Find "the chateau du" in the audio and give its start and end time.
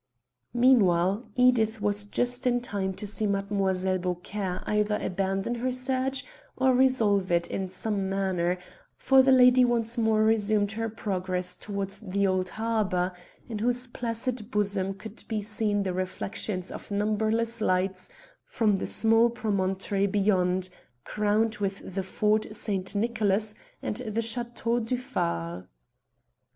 23.97-24.97